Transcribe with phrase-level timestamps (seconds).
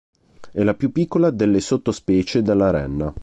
[0.51, 3.13] È la più piccola delle sottospecie della renna.